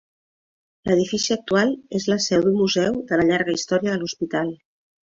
L'edifici 0.91 1.35
actual 1.35 1.75
és 2.01 2.09
la 2.15 2.19
seu 2.29 2.45
d'un 2.47 2.59
museu 2.65 3.01
de 3.13 3.21
la 3.23 3.31
llarga 3.33 3.59
història 3.61 3.93
de 3.97 4.03
l'hospital. 4.03 4.57